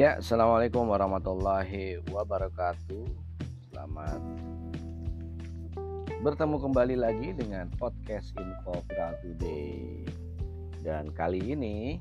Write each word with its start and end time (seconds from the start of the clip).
Ya, 0.00 0.16
assalamualaikum 0.16 0.88
warahmatullahi 0.88 2.00
wabarakatuh. 2.08 3.04
Selamat 3.68 4.16
bertemu 6.24 6.56
kembali 6.56 6.96
lagi 6.96 7.36
dengan 7.36 7.68
podcast 7.76 8.32
Info 8.40 8.80
Viral 8.88 9.20
Today. 9.20 10.08
Dan 10.80 11.12
kali 11.12 11.52
ini 11.52 12.00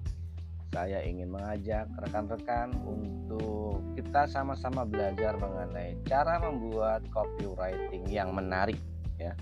saya 0.71 1.03
ingin 1.03 1.27
mengajak 1.27 1.91
rekan-rekan 1.99 2.71
untuk 2.87 3.83
kita 3.99 4.31
sama-sama 4.31 4.87
belajar 4.87 5.35
mengenai 5.35 5.99
cara 6.07 6.39
membuat 6.39 7.03
copywriting 7.11 8.07
yang 8.07 8.31
menarik 8.31 8.79
ya. 9.19 9.35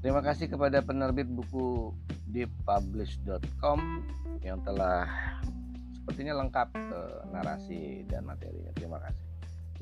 Terima 0.00 0.24
kasih 0.24 0.48
kepada 0.48 0.80
penerbit 0.80 1.28
buku 1.28 1.92
deeppublish.com 2.32 4.08
yang 4.40 4.56
telah 4.64 5.04
sepertinya 6.06 6.38
lengkap 6.38 6.70
uh, 6.94 7.26
narasi 7.34 8.06
dan 8.06 8.22
materinya. 8.22 8.70
Terima 8.78 9.02
kasih. 9.02 9.26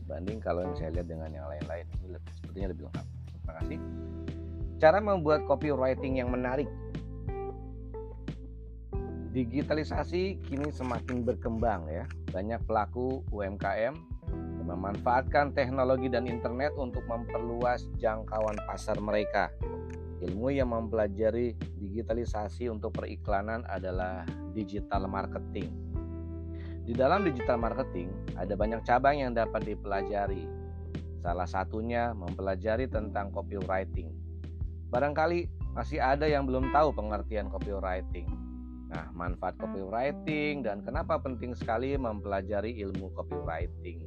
Dibanding 0.01 0.41
kalau 0.41 0.65
yang 0.65 0.73
saya 0.73 0.97
lihat 0.97 1.05
dengan 1.05 1.29
yang 1.29 1.45
lain-lain 1.53 1.85
ini 2.01 2.17
lebih, 2.17 2.33
sepertinya 2.33 2.69
lebih 2.73 2.85
lengkap. 2.89 3.07
Terima 3.29 3.53
kasih. 3.61 3.79
Cara 4.81 4.99
membuat 5.05 5.45
copywriting 5.45 6.25
yang 6.25 6.33
menarik. 6.33 6.65
Digitalisasi 9.37 10.41
kini 10.49 10.73
semakin 10.73 11.29
berkembang 11.29 11.93
ya. 11.93 12.09
Banyak 12.33 12.65
pelaku 12.65 13.21
UMKM 13.29 13.93
memanfaatkan 14.65 15.53
teknologi 15.53 16.09
dan 16.09 16.25
internet 16.25 16.73
untuk 16.81 17.05
memperluas 17.05 17.85
jangkauan 18.01 18.57
pasar 18.65 18.97
mereka. 18.97 19.53
Ilmu 20.25 20.57
yang 20.57 20.73
mempelajari 20.73 21.53
digitalisasi 21.77 22.73
untuk 22.73 22.97
periklanan 22.97 23.61
adalah 23.69 24.25
digital 24.57 25.05
marketing 25.05 25.94
di 26.85 26.93
dalam 26.93 27.25
digital 27.25 27.57
marketing, 27.57 28.13
ada 28.37 28.53
banyak 28.53 28.85
cabang 28.85 29.17
yang 29.17 29.33
dapat 29.33 29.65
dipelajari. 29.65 30.45
Salah 31.25 31.49
satunya 31.49 32.13
mempelajari 32.13 32.85
tentang 32.93 33.33
copywriting. 33.33 34.13
Barangkali 34.93 35.49
masih 35.73 35.97
ada 35.97 36.29
yang 36.29 36.45
belum 36.45 36.69
tahu 36.77 36.93
pengertian 36.93 37.49
copywriting. 37.49 38.29
Nah, 38.93 39.09
manfaat 39.17 39.57
copywriting 39.57 40.61
dan 40.61 40.85
kenapa 40.85 41.17
penting 41.17 41.57
sekali 41.57 41.97
mempelajari 41.97 42.77
ilmu 42.85 43.17
copywriting. 43.17 44.05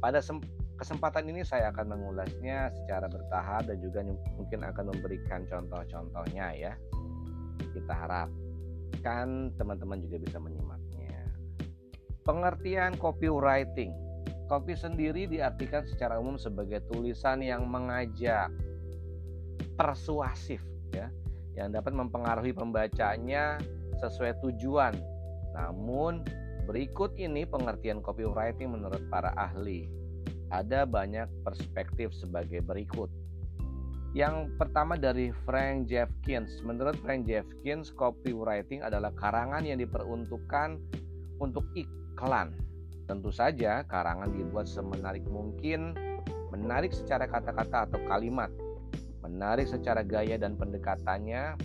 Pada 0.00 0.24
kesempatan 0.80 1.28
ini 1.28 1.44
saya 1.44 1.68
akan 1.68 2.00
mengulasnya 2.00 2.72
secara 2.72 3.12
bertahap 3.12 3.68
dan 3.68 3.76
juga 3.84 4.00
mungkin 4.40 4.64
akan 4.64 4.84
memberikan 4.96 5.44
contoh-contohnya 5.44 6.56
ya. 6.56 6.72
Kita 7.76 7.92
harapkan 7.92 9.52
teman-teman 9.60 10.00
juga 10.00 10.16
bisa 10.16 10.40
menyimak. 10.40 10.85
Pengertian 12.26 12.98
copywriting. 12.98 13.94
Copy 14.50 14.74
sendiri 14.74 15.30
diartikan 15.30 15.86
secara 15.86 16.18
umum 16.18 16.34
sebagai 16.34 16.82
tulisan 16.90 17.38
yang 17.42 17.66
mengajak, 17.70 18.50
persuasif 19.78 20.58
ya, 20.90 21.10
yang 21.54 21.70
dapat 21.70 21.94
mempengaruhi 21.94 22.50
pembacanya 22.50 23.62
sesuai 24.02 24.42
tujuan. 24.42 24.94
Namun 25.54 26.26
berikut 26.66 27.14
ini 27.14 27.46
pengertian 27.46 28.02
copywriting 28.02 28.74
menurut 28.74 29.02
para 29.06 29.30
ahli. 29.38 29.86
Ada 30.50 30.86
banyak 30.86 31.26
perspektif 31.42 32.14
sebagai 32.14 32.62
berikut. 32.62 33.10
Yang 34.14 34.54
pertama 34.56 34.94
dari 34.98 35.34
Frank 35.44 35.90
Jeffkins. 35.90 36.62
Menurut 36.62 36.96
Frank 37.02 37.26
Jeffkins, 37.26 37.90
copywriting 37.92 38.80
adalah 38.82 39.10
karangan 39.14 39.66
yang 39.66 39.76
diperuntukkan 39.82 40.78
untuk 41.42 41.66
iklan 41.76 42.05
iklan. 42.16 42.56
Tentu 43.04 43.28
saja 43.28 43.84
karangan 43.84 44.32
dibuat 44.32 44.64
semenarik 44.64 45.28
mungkin, 45.28 45.92
menarik 46.48 46.96
secara 46.96 47.28
kata-kata 47.28 47.92
atau 47.92 48.00
kalimat, 48.08 48.48
menarik 49.20 49.68
secara 49.68 50.00
gaya 50.00 50.40
dan 50.40 50.56
pendekatannya. 50.56 51.60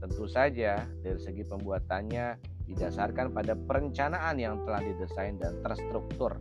Tentu 0.00 0.24
saja 0.24 0.88
dari 1.04 1.20
segi 1.20 1.44
pembuatannya 1.44 2.40
didasarkan 2.64 3.36
pada 3.36 3.52
perencanaan 3.52 4.40
yang 4.40 4.64
telah 4.64 4.80
didesain 4.80 5.36
dan 5.36 5.60
terstruktur. 5.60 6.40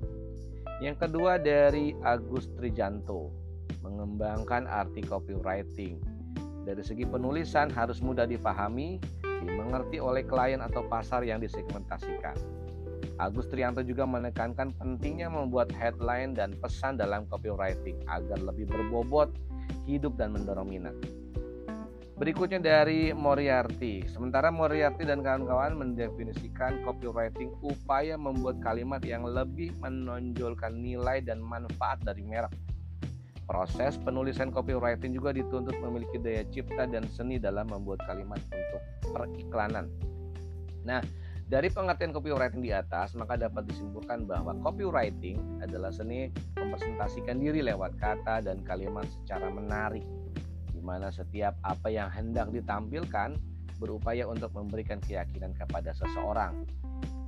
Yang 0.79 1.03
kedua 1.05 1.35
dari 1.35 1.91
Agus 2.07 2.47
Trijanto, 2.55 3.35
mengembangkan 3.83 4.63
arti 4.71 5.03
copywriting. 5.03 5.99
Dari 6.63 6.79
segi 6.79 7.03
penulisan 7.03 7.67
harus 7.75 7.99
mudah 7.99 8.23
dipahami, 8.23 9.03
dimengerti 9.43 9.99
oleh 9.99 10.23
klien 10.23 10.63
atau 10.63 10.87
pasar 10.87 11.27
yang 11.27 11.43
disegmentasikan. 11.43 12.58
Agus 13.19 13.51
Trianto 13.51 13.83
juga 13.83 14.07
menekankan 14.07 14.71
pentingnya 14.79 15.27
membuat 15.27 15.75
headline 15.75 16.31
dan 16.31 16.55
pesan 16.55 16.95
dalam 16.95 17.27
copywriting 17.27 17.99
agar 18.07 18.39
lebih 18.39 18.63
berbobot, 18.71 19.27
hidup 19.83 20.15
dan 20.15 20.31
mendorong 20.31 20.71
minat. 20.71 20.95
Berikutnya 22.19 22.59
dari 22.59 23.15
Moriarty. 23.15 24.03
Sementara 24.11 24.51
Moriarty 24.51 25.07
dan 25.07 25.23
kawan-kawan 25.23 25.75
mendefinisikan 25.75 26.83
copywriting 26.83 27.51
upaya 27.63 28.19
membuat 28.19 28.59
kalimat 28.59 28.99
yang 29.03 29.23
lebih 29.23 29.71
menonjolkan 29.79 30.79
nilai 30.79 31.23
dan 31.23 31.39
manfaat 31.39 31.99
dari 32.03 32.23
merek. 32.23 32.51
Proses 33.47 33.95
penulisan 34.03 34.51
copywriting 34.51 35.15
juga 35.15 35.31
dituntut 35.31 35.79
memiliki 35.79 36.19
daya 36.19 36.43
cipta 36.51 36.87
dan 36.91 37.07
seni 37.07 37.39
dalam 37.39 37.71
membuat 37.71 38.03
kalimat 38.03 38.39
untuk 38.51 38.81
periklanan. 39.15 39.87
Nah, 40.83 40.99
dari 41.49 41.65
pengertian 41.73 42.13
copywriting 42.13 42.61
di 42.61 42.69
atas, 42.69 43.17
maka 43.17 43.33
dapat 43.33 43.65
disimpulkan 43.65 44.29
bahwa 44.29 44.53
copywriting 44.61 45.41
adalah 45.65 45.89
seni 45.89 46.29
mempresentasikan 46.53 47.41
diri 47.41 47.65
lewat 47.65 47.97
kata 47.97 48.45
dan 48.45 48.61
kalimat 48.61 49.09
secara 49.09 49.49
menarik, 49.49 50.05
di 50.69 50.77
mana 50.77 51.09
setiap 51.09 51.57
apa 51.65 51.89
yang 51.89 52.05
hendak 52.13 52.53
ditampilkan 52.53 53.33
berupaya 53.81 54.29
untuk 54.29 54.53
memberikan 54.53 55.01
keyakinan 55.01 55.57
kepada 55.57 55.89
seseorang. 55.97 56.69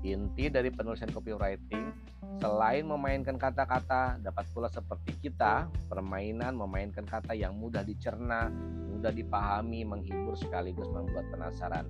Inti 0.05 0.53
dari 0.53 0.69
penulisan 0.69 1.09
copywriting, 1.09 1.89
selain 2.37 2.85
memainkan 2.85 3.41
kata-kata, 3.41 4.21
dapat 4.21 4.45
pula 4.53 4.69
seperti 4.69 5.17
kita, 5.17 5.65
permainan 5.89 6.53
memainkan 6.53 7.09
kata 7.09 7.33
yang 7.33 7.57
mudah 7.57 7.81
dicerna, 7.81 8.53
mudah 8.93 9.09
dipahami, 9.09 9.81
menghibur 9.81 10.37
sekaligus 10.37 10.89
membuat 10.93 11.25
penasaran. 11.33 11.89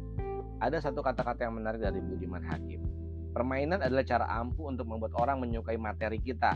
Ada 0.61 0.77
satu 0.77 1.01
kata-kata 1.01 1.49
yang 1.49 1.57
menarik 1.57 1.81
dari 1.81 1.97
Budiman 1.97 2.45
Hakim. 2.45 2.85
Permainan 3.33 3.81
adalah 3.81 4.05
cara 4.05 4.29
ampuh 4.29 4.69
untuk 4.69 4.85
membuat 4.85 5.17
orang 5.17 5.41
menyukai 5.41 5.73
materi 5.73 6.21
kita. 6.21 6.53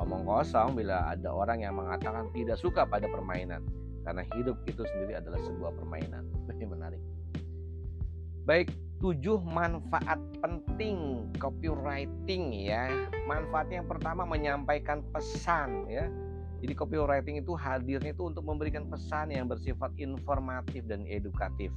Omong 0.00 0.24
kosong 0.24 0.72
bila 0.72 1.12
ada 1.12 1.28
orang 1.28 1.60
yang 1.60 1.76
mengatakan 1.76 2.32
tidak 2.32 2.56
suka 2.56 2.88
pada 2.88 3.04
permainan. 3.04 3.60
Karena 4.00 4.24
hidup 4.32 4.56
itu 4.64 4.80
sendiri 4.80 5.20
adalah 5.20 5.36
sebuah 5.44 5.76
permainan. 5.76 6.24
Ini 6.56 6.64
menarik. 6.64 7.00
Baik, 8.48 8.72
tujuh 9.04 9.44
manfaat 9.44 10.16
penting 10.40 11.28
copywriting 11.36 12.48
ya. 12.64 12.88
Manfaatnya 13.28 13.84
yang 13.84 13.88
pertama 13.92 14.24
menyampaikan 14.24 15.04
pesan 15.12 15.84
ya. 15.92 16.08
Jadi 16.64 16.72
copywriting 16.72 17.44
itu 17.44 17.52
hadirnya 17.52 18.16
itu 18.16 18.24
untuk 18.24 18.40
memberikan 18.48 18.88
pesan 18.88 19.36
yang 19.36 19.52
bersifat 19.52 19.92
informatif 20.00 20.80
dan 20.88 21.04
edukatif. 21.04 21.68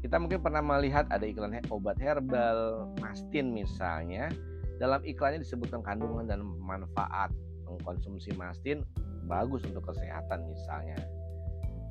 Kita 0.00 0.16
mungkin 0.16 0.40
pernah 0.40 0.64
melihat 0.64 1.04
ada 1.12 1.24
iklan 1.28 1.60
obat 1.68 2.00
herbal, 2.00 2.88
mastin 3.04 3.52
misalnya. 3.52 4.32
Dalam 4.80 5.04
iklannya 5.04 5.44
disebutkan 5.44 5.84
kandungan 5.84 6.24
dan 6.24 6.40
manfaat 6.40 7.28
mengkonsumsi 7.68 8.32
mastin 8.40 8.80
bagus 9.28 9.60
untuk 9.68 9.92
kesehatan 9.92 10.48
misalnya. 10.48 10.96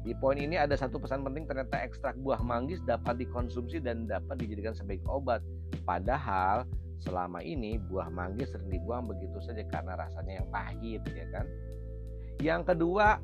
Di 0.01 0.17
poin 0.17 0.41
ini 0.41 0.57
ada 0.57 0.73
satu 0.73 0.97
pesan 0.97 1.21
penting 1.21 1.45
ternyata 1.45 1.75
ekstrak 1.85 2.17
buah 2.23 2.41
manggis 2.41 2.81
dapat 2.87 3.21
dikonsumsi 3.21 3.83
dan 3.83 4.09
dapat 4.09 4.41
dijadikan 4.41 4.73
sebagai 4.73 5.05
obat. 5.05 5.45
Padahal 5.85 6.65
selama 6.97 7.45
ini 7.45 7.77
buah 7.77 8.09
manggis 8.09 8.51
sering 8.51 8.73
dibuang 8.73 9.05
begitu 9.05 9.37
saja 9.43 9.61
karena 9.69 9.99
rasanya 9.99 10.41
yang 10.41 10.47
pahit 10.49 11.03
ya 11.13 11.25
kan. 11.29 11.45
Yang 12.39 12.73
kedua, 12.73 13.19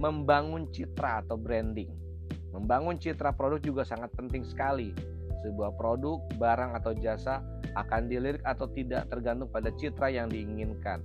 membangun 0.00 0.70
citra 0.72 1.26
atau 1.26 1.36
branding. 1.36 1.99
Membangun 2.50 2.98
citra 2.98 3.30
produk 3.34 3.62
juga 3.62 3.82
sangat 3.86 4.10
penting 4.14 4.42
sekali. 4.42 4.90
Sebuah 5.40 5.78
produk, 5.78 6.20
barang 6.36 6.76
atau 6.76 6.92
jasa 6.92 7.40
akan 7.78 8.10
dilirik 8.10 8.42
atau 8.42 8.68
tidak 8.70 9.08
tergantung 9.08 9.48
pada 9.48 9.72
citra 9.72 10.10
yang 10.12 10.28
diinginkan. 10.28 11.00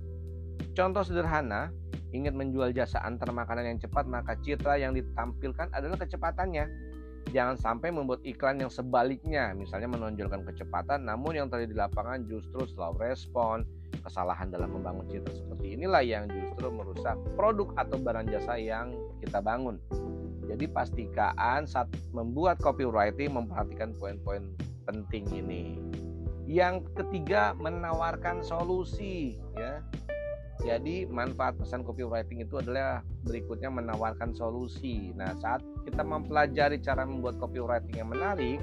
Contoh 0.76 1.00
sederhana, 1.06 1.72
ingin 2.12 2.36
menjual 2.36 2.72
jasa 2.76 3.00
antar 3.00 3.32
makanan 3.32 3.76
yang 3.76 3.78
cepat, 3.80 4.04
maka 4.04 4.36
citra 4.44 4.76
yang 4.76 4.92
ditampilkan 4.92 5.72
adalah 5.72 5.96
kecepatannya. 5.96 6.68
Jangan 7.34 7.58
sampai 7.58 7.90
membuat 7.90 8.22
iklan 8.22 8.62
yang 8.62 8.70
sebaliknya, 8.70 9.50
misalnya 9.56 9.90
menonjolkan 9.90 10.46
kecepatan, 10.46 11.10
namun 11.10 11.34
yang 11.34 11.50
terjadi 11.50 11.74
di 11.74 11.78
lapangan 11.78 12.22
justru 12.30 12.64
slow 12.70 12.94
respon, 13.02 13.66
kesalahan 14.06 14.46
dalam 14.52 14.70
membangun 14.78 15.10
citra 15.10 15.34
seperti 15.34 15.74
inilah 15.74 16.02
yang 16.06 16.30
justru 16.30 16.70
merusak 16.70 17.18
produk 17.34 17.74
atau 17.74 17.98
barang 17.98 18.30
jasa 18.30 18.54
yang 18.60 18.94
kita 19.18 19.42
bangun. 19.42 19.82
Jadi 20.46 20.64
pastikan 20.70 21.66
saat 21.66 21.90
membuat 22.14 22.62
copywriting 22.62 23.34
memperhatikan 23.34 23.92
poin-poin 23.98 24.46
penting 24.86 25.26
ini. 25.34 25.78
Yang 26.46 26.86
ketiga, 26.94 27.58
menawarkan 27.58 28.46
solusi 28.46 29.34
ya. 29.58 29.82
Jadi 30.62 31.04
manfaat 31.06 31.58
pesan 31.60 31.84
copywriting 31.84 32.42
itu 32.42 32.58
adalah 32.58 33.04
berikutnya 33.26 33.68
menawarkan 33.68 34.32
solusi. 34.32 35.12
Nah, 35.12 35.34
saat 35.36 35.60
kita 35.84 36.00
mempelajari 36.00 36.80
cara 36.80 37.04
membuat 37.04 37.36
copywriting 37.36 38.00
yang 38.00 38.10
menarik, 38.10 38.62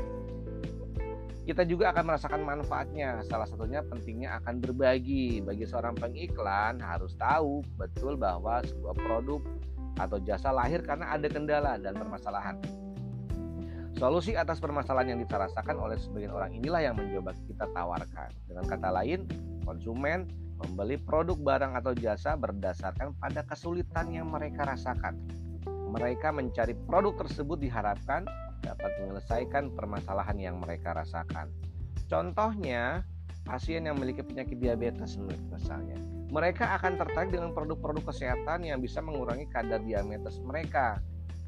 kita 1.44 1.68
juga 1.68 1.92
akan 1.92 2.04
merasakan 2.08 2.42
manfaatnya. 2.44 3.20
Salah 3.28 3.46
satunya 3.46 3.84
pentingnya 3.84 4.40
akan 4.40 4.64
berbagi. 4.64 5.44
Bagi 5.44 5.68
seorang 5.68 5.94
pengiklan 6.00 6.80
harus 6.80 7.14
tahu 7.20 7.60
betul 7.76 8.16
bahwa 8.16 8.64
sebuah 8.64 8.96
produk 8.96 9.44
atau 9.98 10.18
jasa 10.22 10.50
lahir 10.50 10.82
karena 10.82 11.14
ada 11.14 11.28
kendala 11.30 11.78
dan 11.78 11.94
permasalahan. 11.94 12.58
Solusi 13.94 14.34
atas 14.34 14.58
permasalahan 14.58 15.16
yang 15.16 15.20
dirasakan 15.22 15.78
oleh 15.78 15.96
sebagian 16.02 16.34
orang 16.34 16.52
inilah 16.52 16.82
yang 16.82 16.96
mencoba 16.98 17.32
kita 17.46 17.70
tawarkan. 17.72 18.30
Dengan 18.50 18.66
kata 18.66 18.90
lain, 18.90 19.30
konsumen 19.64 20.26
membeli 20.58 20.98
produk 20.98 21.38
barang 21.38 21.74
atau 21.78 21.94
jasa 21.94 22.34
berdasarkan 22.34 23.14
pada 23.22 23.46
kesulitan 23.46 24.10
yang 24.10 24.28
mereka 24.34 24.66
rasakan. 24.66 25.14
Mereka 25.94 26.34
mencari 26.34 26.74
produk 26.90 27.22
tersebut 27.22 27.62
diharapkan 27.62 28.26
dapat 28.66 28.92
menyelesaikan 29.04 29.76
permasalahan 29.78 30.42
yang 30.42 30.56
mereka 30.58 30.98
rasakan. 30.98 31.54
Contohnya, 32.10 33.06
pasien 33.46 33.86
yang 33.86 34.00
memiliki 34.00 34.26
penyakit 34.26 34.58
diabetes 34.58 35.20
misalnya. 35.52 36.00
Mereka 36.34 36.66
akan 36.82 36.98
tertarik 36.98 37.30
dengan 37.30 37.54
produk-produk 37.54 38.10
kesehatan 38.10 38.66
yang 38.66 38.82
bisa 38.82 39.06
mengurangi 39.06 39.46
kadar 39.54 39.86
diabetes 39.86 40.42
mereka. 40.42 40.98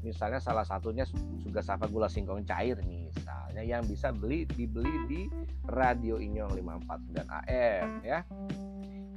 Misalnya 0.06 0.38
salah 0.38 0.62
satunya 0.62 1.02
juga 1.42 1.58
sapa 1.58 1.90
gula 1.90 2.06
singkong 2.06 2.46
cair 2.46 2.78
misalnya 2.86 3.66
yang 3.66 3.82
bisa 3.82 4.14
beli 4.14 4.46
dibeli 4.46 4.94
di 5.10 5.20
Radio 5.66 6.22
Inyong 6.22 6.54
549 6.54 7.26
AM 7.26 7.88
ya. 8.06 8.22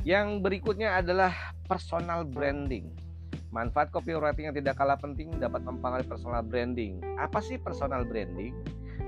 Yang 0.01 0.27
berikutnya 0.41 0.97
adalah 0.97 1.53
personal 1.69 2.25
branding 2.25 2.89
Manfaat 3.49 3.89
copywriting 3.89 4.53
yang 4.53 4.57
tidak 4.61 4.77
kalah 4.77 4.93
penting 4.93 5.33
dapat 5.41 5.65
mempengaruhi 5.65 6.05
personal 6.05 6.45
branding. 6.45 7.01
Apa 7.17 7.41
sih 7.41 7.57
personal 7.57 8.05
branding? 8.05 8.53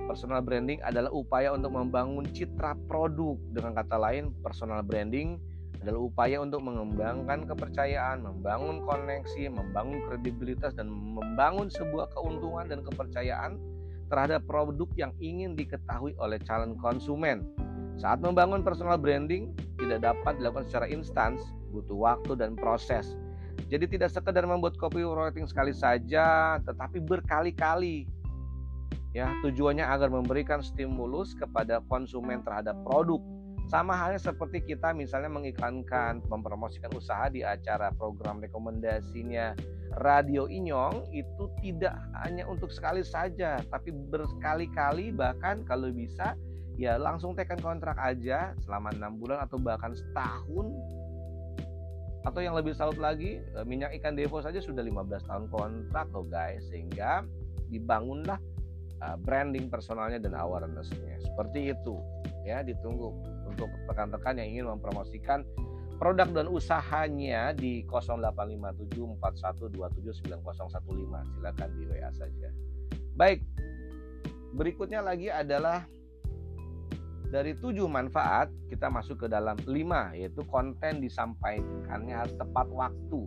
Personal 0.10 0.42
branding 0.42 0.82
adalah 0.82 1.14
upaya 1.14 1.54
untuk 1.54 1.78
membangun 1.78 2.26
citra 2.26 2.74
produk. 2.90 3.38
Dengan 3.54 3.78
kata 3.78 4.02
lain, 4.02 4.34
personal 4.42 4.82
branding 4.82 5.38
adalah 5.82 6.02
upaya 6.06 6.38
untuk 6.38 6.62
mengembangkan 6.62 7.50
kepercayaan, 7.50 8.22
membangun 8.22 8.86
koneksi, 8.86 9.50
membangun 9.50 10.06
kredibilitas, 10.06 10.78
dan 10.78 10.94
membangun 10.94 11.74
sebuah 11.74 12.14
keuntungan 12.14 12.70
dan 12.70 12.86
kepercayaan 12.86 13.58
terhadap 14.14 14.46
produk 14.46 14.86
yang 14.94 15.12
ingin 15.18 15.58
diketahui 15.58 16.14
oleh 16.22 16.38
calon 16.46 16.78
konsumen. 16.78 17.50
Saat 17.98 18.22
membangun 18.22 18.62
personal 18.62 19.02
branding 19.02 19.58
tidak 19.82 20.06
dapat 20.06 20.38
dilakukan 20.38 20.70
secara 20.70 20.86
instan, 20.92 21.42
butuh 21.74 21.98
waktu 21.98 22.38
dan 22.38 22.54
proses. 22.54 23.18
Jadi 23.72 23.98
tidak 23.98 24.14
sekedar 24.14 24.44
membuat 24.46 24.78
copywriting 24.78 25.48
sekali 25.48 25.74
saja, 25.74 26.60
tetapi 26.62 27.02
berkali-kali. 27.02 28.06
Ya, 29.12 29.28
tujuannya 29.44 29.84
agar 29.84 30.08
memberikan 30.08 30.64
stimulus 30.64 31.36
kepada 31.36 31.84
konsumen 31.88 32.44
terhadap 32.48 32.80
produk. 32.88 33.20
Sama 33.72 33.96
halnya 33.96 34.20
seperti 34.20 34.60
kita 34.68 34.92
misalnya 34.92 35.32
mengiklankan, 35.32 36.20
mempromosikan 36.28 36.92
usaha 36.92 37.32
di 37.32 37.40
acara 37.40 37.88
program 37.96 38.44
rekomendasinya 38.44 39.56
Radio 39.96 40.52
Inyong 40.52 41.08
itu 41.16 41.48
tidak 41.64 41.96
hanya 42.20 42.44
untuk 42.52 42.68
sekali 42.68 43.00
saja, 43.00 43.64
tapi 43.72 43.96
berkali-kali 43.96 45.16
bahkan 45.16 45.64
kalau 45.64 45.88
bisa 45.88 46.36
ya 46.76 47.00
langsung 47.00 47.32
tekan 47.32 47.64
kontrak 47.64 47.96
aja 47.96 48.52
selama 48.68 48.92
enam 48.92 49.16
bulan 49.16 49.40
atau 49.40 49.56
bahkan 49.56 49.96
setahun. 49.96 50.68
Atau 52.28 52.44
yang 52.44 52.60
lebih 52.60 52.76
salut 52.76 53.00
lagi 53.00 53.40
eh, 53.40 53.64
minyak 53.64 53.96
ikan 54.04 54.20
devo 54.20 54.44
saja 54.44 54.60
sudah 54.60 54.84
15 54.84 55.32
tahun 55.32 55.48
kontrak 55.48 56.12
loh 56.12 56.28
guys 56.28 56.60
sehingga 56.68 57.24
dibangunlah 57.72 58.36
eh, 59.00 59.16
branding 59.24 59.72
personalnya 59.72 60.20
dan 60.20 60.36
awarenessnya. 60.36 61.24
Seperti 61.24 61.72
itu 61.72 62.04
ya 62.46 62.64
ditunggu 62.66 63.14
untuk 63.48 63.70
rekan-rekan 63.90 64.38
yang 64.42 64.50
ingin 64.50 64.66
mempromosikan 64.78 65.46
produk 66.02 66.26
dan 66.34 66.50
usahanya 66.50 67.54
di 67.54 67.86
085741279015 67.86 70.42
silakan 71.38 71.70
di 71.78 71.84
WA 71.86 72.10
saja. 72.10 72.50
Baik 73.14 73.46
berikutnya 74.52 75.00
lagi 75.00 75.32
adalah 75.32 75.88
dari 77.32 77.56
tujuh 77.56 77.88
manfaat 77.88 78.52
kita 78.68 78.92
masuk 78.92 79.24
ke 79.24 79.28
dalam 79.32 79.56
lima 79.64 80.12
yaitu 80.12 80.44
konten 80.52 81.00
disampaikannya 81.00 82.12
harus 82.12 82.36
tepat 82.36 82.68
waktu 82.68 83.24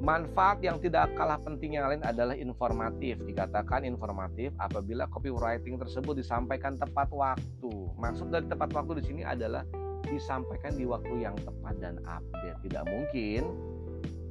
manfaat 0.00 0.64
yang 0.64 0.80
tidak 0.80 1.12
kalah 1.12 1.36
penting 1.40 1.76
yang 1.76 1.86
lain 1.86 2.00
adalah 2.00 2.32
informatif. 2.32 3.20
Dikatakan 3.20 3.84
informatif 3.84 4.50
apabila 4.56 5.04
copywriting 5.12 5.76
tersebut 5.76 6.16
disampaikan 6.16 6.80
tepat 6.80 7.12
waktu. 7.12 7.72
Maksud 8.00 8.32
dari 8.32 8.48
tepat 8.48 8.72
waktu 8.72 9.00
di 9.00 9.04
sini 9.04 9.22
adalah 9.22 9.62
disampaikan 10.08 10.74
di 10.74 10.88
waktu 10.88 11.14
yang 11.20 11.36
tepat 11.36 11.74
dan 11.78 12.00
update. 12.08 12.58
Tidak 12.64 12.84
mungkin 12.88 13.42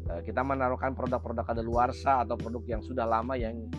eh, 0.09 0.21
kita 0.25 0.41
menaruhkan 0.41 0.97
produk-produk 0.97 1.45
kadaluarsa 1.45 2.25
atau 2.25 2.33
produk 2.35 2.65
yang 2.65 2.81
sudah 2.81 3.05
lama 3.05 3.37
yang 3.37 3.69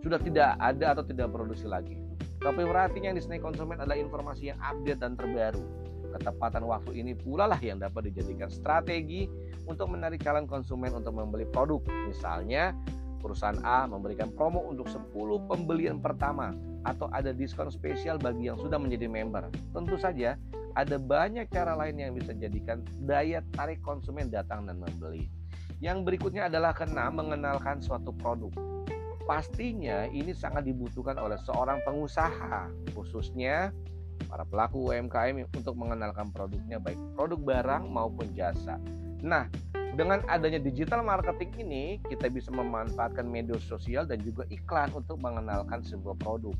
sudah 0.00 0.16
tidak 0.22 0.56
ada 0.56 0.96
atau 0.96 1.04
tidak 1.04 1.28
produksi 1.34 1.66
lagi. 1.66 1.98
Copywriting 2.40 3.04
yang 3.04 3.16
disenai 3.18 3.42
konsumen 3.42 3.76
adalah 3.76 4.00
informasi 4.00 4.54
yang 4.54 4.58
update 4.64 5.02
dan 5.02 5.12
terbaru. 5.12 5.89
Ketepatan 6.10 6.66
waktu 6.66 6.98
ini 6.98 7.12
pula 7.14 7.46
lah 7.46 7.58
yang 7.62 7.78
dapat 7.78 8.10
dijadikan 8.10 8.50
strategi 8.50 9.30
untuk 9.66 9.90
menarik 9.92 10.20
calon 10.22 10.50
konsumen 10.50 10.90
untuk 10.94 11.14
membeli 11.14 11.46
produk. 11.46 11.80
Misalnya, 12.10 12.74
perusahaan 13.22 13.58
A 13.62 13.86
memberikan 13.86 14.32
promo 14.34 14.64
untuk 14.66 14.88
10 14.88 15.12
pembelian 15.46 16.02
pertama 16.02 16.50
atau 16.88 17.06
ada 17.12 17.30
diskon 17.30 17.68
spesial 17.68 18.16
bagi 18.16 18.48
yang 18.48 18.58
sudah 18.58 18.80
menjadi 18.80 19.06
member. 19.06 19.52
Tentu 19.76 19.96
saja, 20.00 20.34
ada 20.74 20.96
banyak 20.96 21.46
cara 21.52 21.76
lain 21.76 21.98
yang 22.00 22.12
bisa 22.16 22.32
jadikan 22.34 22.82
daya 23.04 23.44
tarik 23.54 23.78
konsumen 23.84 24.32
datang 24.32 24.64
dan 24.66 24.80
membeli. 24.80 25.28
Yang 25.80 26.04
berikutnya 26.08 26.48
adalah 26.52 26.76
kena 26.76 27.08
mengenalkan 27.08 27.80
suatu 27.80 28.12
produk 28.12 28.52
pastinya 29.30 30.10
ini 30.10 30.34
sangat 30.34 30.66
dibutuhkan 30.66 31.14
oleh 31.14 31.38
seorang 31.46 31.78
pengusaha, 31.86 32.66
khususnya 32.98 33.70
para 34.26 34.44
pelaku 34.44 34.92
UMKM 34.92 35.46
untuk 35.56 35.74
mengenalkan 35.78 36.28
produknya 36.34 36.76
baik 36.82 36.98
produk 37.16 37.40
barang 37.40 37.84
maupun 37.88 38.26
jasa. 38.36 38.76
Nah, 39.20 39.46
dengan 39.94 40.22
adanya 40.30 40.62
digital 40.62 41.02
marketing 41.02 41.50
ini, 41.66 41.84
kita 42.06 42.30
bisa 42.30 42.54
memanfaatkan 42.54 43.26
media 43.26 43.58
sosial 43.58 44.06
dan 44.06 44.22
juga 44.22 44.46
iklan 44.48 44.90
untuk 44.94 45.18
mengenalkan 45.18 45.82
sebuah 45.82 46.14
produk. 46.20 46.54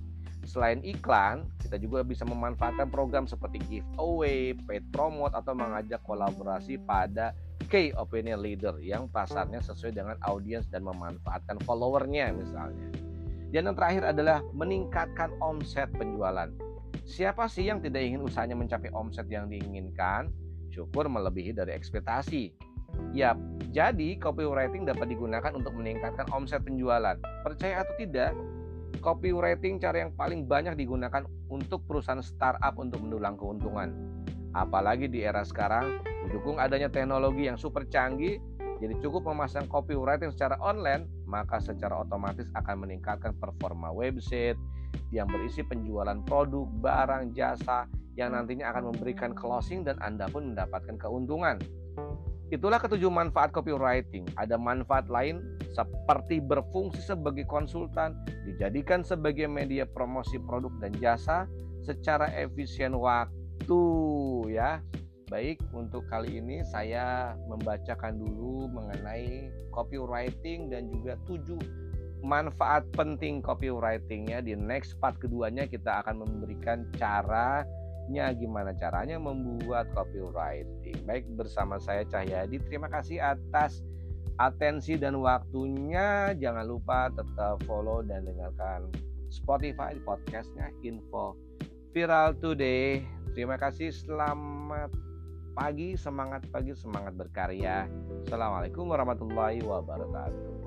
Selain 0.48 0.80
iklan, 0.82 1.46
kita 1.60 1.76
juga 1.76 2.00
bisa 2.00 2.24
memanfaatkan 2.24 2.88
program 2.88 3.28
seperti 3.28 3.60
giveaway, 3.68 4.56
paid 4.66 4.88
promote, 4.90 5.36
atau 5.36 5.52
mengajak 5.52 6.00
kolaborasi 6.02 6.80
pada 6.88 7.36
key 7.70 7.94
opinion 7.94 8.42
leader 8.42 8.74
yang 8.82 9.06
pasarnya 9.06 9.62
sesuai 9.62 9.94
dengan 9.94 10.16
audiens 10.26 10.66
dan 10.72 10.82
memanfaatkan 10.82 11.60
followernya 11.62 12.34
misalnya. 12.34 12.88
Dan 13.50 13.70
yang 13.70 13.76
terakhir 13.78 14.04
adalah 14.10 14.38
meningkatkan 14.54 15.30
omset 15.38 15.90
penjualan. 15.94 16.50
Siapa 17.10 17.50
sih 17.50 17.66
yang 17.66 17.82
tidak 17.82 18.06
ingin 18.06 18.22
usahanya 18.22 18.54
mencapai 18.54 18.86
omset 18.94 19.26
yang 19.26 19.50
diinginkan? 19.50 20.30
Syukur 20.70 21.10
melebihi 21.10 21.50
dari 21.50 21.74
ekspektasi. 21.74 22.54
Ya, 23.10 23.34
jadi 23.74 24.14
copywriting 24.22 24.86
dapat 24.86 25.10
digunakan 25.10 25.50
untuk 25.50 25.74
meningkatkan 25.74 26.30
omset 26.30 26.62
penjualan. 26.62 27.18
Percaya 27.42 27.82
atau 27.82 27.94
tidak, 27.98 28.30
copywriting 29.02 29.82
cara 29.82 30.06
yang 30.06 30.14
paling 30.14 30.46
banyak 30.46 30.78
digunakan 30.78 31.26
untuk 31.50 31.82
perusahaan 31.90 32.22
startup 32.22 32.78
untuk 32.78 33.02
mendulang 33.02 33.34
keuntungan. 33.34 33.90
Apalagi 34.54 35.10
di 35.10 35.26
era 35.26 35.42
sekarang, 35.42 35.98
didukung 36.30 36.62
adanya 36.62 36.86
teknologi 36.86 37.50
yang 37.50 37.58
super 37.58 37.90
canggih, 37.90 38.38
jadi 38.80 38.96
cukup 39.04 39.28
memasang 39.28 39.68
copywriting 39.68 40.32
secara 40.32 40.56
online, 40.56 41.04
maka 41.28 41.60
secara 41.60 42.00
otomatis 42.00 42.48
akan 42.56 42.88
meningkatkan 42.88 43.36
performa 43.36 43.92
website 43.92 44.56
yang 45.12 45.28
berisi 45.28 45.60
penjualan 45.60 46.16
produk, 46.24 46.64
barang, 46.80 47.36
jasa 47.36 47.84
yang 48.16 48.32
nantinya 48.32 48.72
akan 48.72 48.96
memberikan 48.96 49.36
closing 49.36 49.84
dan 49.84 50.00
Anda 50.00 50.26
pun 50.32 50.56
mendapatkan 50.56 50.96
keuntungan. 50.96 51.60
Itulah 52.50 52.82
ketujuh 52.82 53.12
manfaat 53.12 53.54
copywriting. 53.54 54.26
Ada 54.34 54.58
manfaat 54.58 55.06
lain 55.06 55.44
seperti 55.70 56.42
berfungsi 56.42 57.04
sebagai 57.04 57.46
konsultan, 57.46 58.18
dijadikan 58.48 59.06
sebagai 59.06 59.46
media 59.46 59.86
promosi 59.86 60.40
produk 60.42 60.72
dan 60.82 60.90
jasa 60.98 61.46
secara 61.84 62.26
efisien 62.32 62.96
waktu 62.96 63.82
ya. 64.50 64.82
Baik, 65.30 65.62
untuk 65.70 66.10
kali 66.10 66.42
ini 66.42 66.66
saya 66.66 67.38
membacakan 67.46 68.18
dulu 68.18 68.66
mengenai 68.66 69.54
copywriting 69.70 70.66
dan 70.74 70.90
juga 70.90 71.14
tujuh 71.30 71.62
manfaat 72.26 72.82
penting 72.98 73.38
copywritingnya. 73.38 74.42
Di 74.42 74.58
next 74.58 74.98
part 74.98 75.14
keduanya 75.22 75.70
kita 75.70 76.02
akan 76.02 76.26
memberikan 76.26 76.90
cara 76.98 77.62
selanjutnya 78.10 78.34
gimana 78.34 78.74
caranya 78.74 79.22
membuat 79.22 79.86
copywriting. 79.94 80.98
Baik 81.06 81.30
bersama 81.38 81.78
saya 81.78 82.02
Cahyadi. 82.02 82.58
Terima 82.66 82.90
kasih 82.90 83.22
atas 83.22 83.86
atensi 84.34 84.98
dan 84.98 85.14
waktunya. 85.22 86.34
Jangan 86.34 86.66
lupa 86.66 87.06
tetap 87.14 87.62
follow 87.70 88.02
dan 88.02 88.26
dengarkan 88.26 88.90
Spotify 89.30 89.94
podcastnya 90.02 90.74
Info 90.82 91.38
Viral 91.94 92.34
Today. 92.42 93.06
Terima 93.38 93.54
kasih. 93.54 93.94
Selamat 93.94 94.90
pagi, 95.60 95.92
semangat 95.92 96.48
pagi, 96.48 96.72
semangat 96.72 97.12
berkarya. 97.20 97.84
Assalamualaikum 98.24 98.88
warahmatullahi 98.88 99.60
wabarakatuh. 99.60 100.59